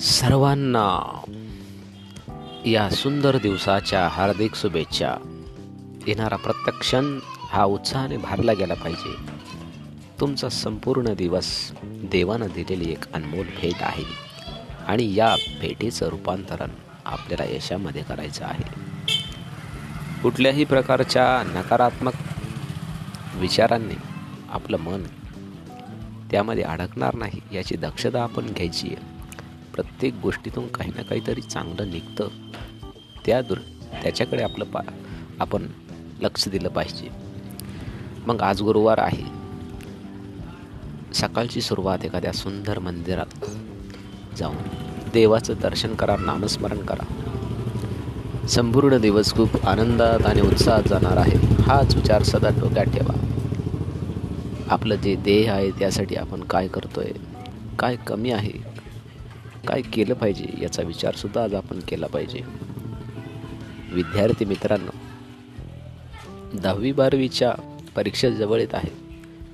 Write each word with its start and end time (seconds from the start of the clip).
सर्वांना 0.00 1.20
या 2.66 2.90
सुंदर 2.90 3.36
दिवसाच्या 3.36 4.08
हार्दिक 4.08 4.54
शुभेच्छा. 4.54 5.14
येणारा 6.06 6.36
प्रत्येक 6.36 6.78
क्षण 6.78 7.18
हा 7.50 7.64
उत्साहाने 7.64 8.16
भरला 8.16 8.52
गेला 8.52 8.74
पाहिजे. 8.74 9.14
तुमचा 10.20 10.48
संपूर्ण 10.48 11.14
दिवस 11.14 11.72
देवानं 11.82 12.46
दिलेली 12.54 12.92
एक 12.92 13.12
अनमोल 13.12 13.46
भेट 13.60 13.74
आहे. 13.80 14.04
आणि 14.86 15.14
या 15.14 15.36
भेटीचं 15.60 16.08
रूपांतरण 16.08 16.68
आपल्याला 17.04 17.54
यशामध्ये 17.56 18.02
करायचं 18.02 18.44
आहे. 18.44 18.64
कुठल्याही 20.22 20.64
प्रकारच्या 20.64 21.42
नकारात्मक 21.46 22.12
विचारांनी 23.34 23.96
आपलं 24.50 24.76
मन 24.76 25.02
त्यामध्ये 26.30 26.64
अडकणार 26.64 27.14
नाही 27.14 27.40
याची 27.52 27.76
दक्षता 27.76 28.22
आपण 28.22 28.46
घ्यायची 28.46 28.86
आहे. 28.86 29.17
प्रत्येक 29.78 30.14
गोष्टीतून 30.22 30.66
काही 30.66 30.90
ना 30.96 31.02
काहीतरी 31.02 31.40
चांगलं 31.40 31.90
निघतं. 31.90 32.28
त्या 33.26 33.42
दुर 33.42 33.58
त्याच्याकडे 34.02 34.42
आपलं 34.42 34.64
पा 34.64 34.80
आपण 35.40 35.66
लक्ष 36.20 36.48
दिलं 36.48 36.68
पाहिजे. 36.68 37.08
मग 38.26 38.42
आज 38.42 38.62
गुरुवार 38.62 38.98
आहे. 38.98 39.22
सकाळची 41.14 41.60
सुरुवात 41.60 42.04
एखाद्या 42.04 42.32
सुंदर 42.32 42.78
मंदिरात 42.78 43.44
जाऊन 44.36 44.56
देवाचं 45.12 45.54
दर्शन 45.62 45.94
करा 45.94 46.16
नामस्मरण 46.16 46.78
करा. 46.78 47.34
संपूर्ण 48.46 48.98
दिवस 48.98 49.32
खूप 49.32 49.66
आनंदात 49.66 50.26
आणि 50.26 50.40
उत्साहात 50.40 50.82
जाणार 50.88 51.16
आहे. 51.16 51.62
हाच 51.62 51.94
विचार 51.94 52.22
सदा 52.22 52.48
डोक्यात 52.48 52.86
ठेवा. 52.86 53.34
आपलं 54.68 54.94
जे 54.94 55.16
देह 55.16 55.52
आहे 55.52 55.70
त्यासाठी 55.70 56.14
आपण 56.14 56.40
काय 56.40 56.68
करतोय? 56.68 57.12
काय 57.78 57.96
कमी 57.96 58.30
आहे? 58.30 58.77
काय 59.68 59.82
केलं 59.82 60.14
पाहिजे 60.14 60.46
याचा 60.62 60.82
विचारसुद्धा 60.82 61.44
आज 61.44 61.54
आपण 61.54 61.80
केला 61.80 62.06
पाहिजे. 62.06 62.40
विद्यार्थी 63.92 64.44
मित्रांनो 64.44 64.90
दहावी 66.54 66.92
बारावीच्या 66.92 67.52
परीक्षा 67.96 68.28
जवळ 68.28 68.60
येत 68.60 68.74
आहे 68.74 68.90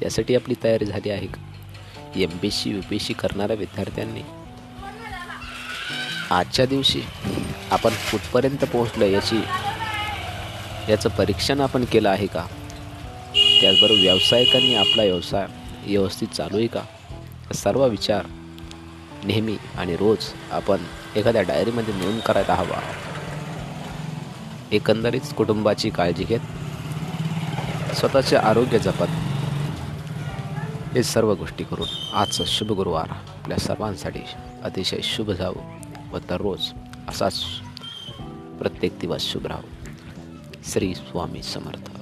त्यासाठी 0.00 0.34
आपली 0.34 0.54
तयारी 0.64 0.84
झाली 0.84 1.10
आहे 1.10 1.26
का? 1.26 1.52
M 2.16 2.30
P 2.30 2.50
C 2.50 2.70
U 2.70 2.80
P 2.90 2.98
C 2.98 3.12
करणाऱ्या 3.12 3.56
विद्यार्थ्यांनी 3.56 4.20
आजच्या 6.30 6.66
दिवशी 6.66 7.02
आपण 7.70 7.90
कुठपर्यंत 7.90 8.64
पोहोचलो 8.64 9.04
याची 9.04 9.40
याचं 10.88 11.08
परीक्षण 11.08 11.60
आपण 11.60 11.84
केलं 11.84 12.10
आहे 12.10 12.26
का? 12.26 12.46
त्याचबरोबर 13.34 14.00
व्यावसायिकांनी 14.00 14.74
आपला 14.74 15.02
व्यवसाय 15.02 15.46
व्यवस्थित 15.86 16.28
चालू 16.28 16.56
आहे 16.56 16.66
का? 16.66 16.82
सर्व 17.54 17.86
विचार 17.86 18.26
नेहमी 19.24 19.56
आणि 19.76 19.96
रोज 19.96 20.18
आपण 20.50 20.76
एखाद्या 21.16 21.42
डायरीमध्ये 21.42 21.94
नोंद 21.94 22.20
करायला 22.20 22.54
हवा. 22.54 22.80
एकंदरीत 24.72 25.20
कुटुंबाची 25.36 25.90
काळजी 25.90 26.24
घेत 26.24 26.40
स्वतःचे 27.96 28.36
आरोग्य 28.36 28.78
जपत 28.78 29.10
हे 30.94 31.02
सर्व 31.02 31.34
गोष्टी 31.34 31.64
करून 31.64 31.88
आजचं 32.14 32.44
शुभ 32.46 32.72
गुरुवार 32.72 33.08
आपल्या 33.10 33.58
सर्वांसाठी 33.58 34.20
अतिशय 34.62 35.00
शुभ 35.02 35.30
जावं 35.30 35.62
व 36.12 36.18
दररोज 36.18 36.70
असाच 37.08 37.44
प्रत्येक 38.58 38.98
दिवस 39.00 39.22
शुभ 39.22 39.46
राहो. 39.46 39.62
श्री 40.64 40.94
स्वामी 40.94 41.42
समर्थ. 41.42 41.99